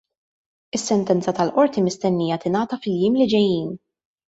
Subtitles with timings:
[0.79, 3.75] Is-sentenza tal-qorti mistennija tingħata fil-jiem li ġejjin.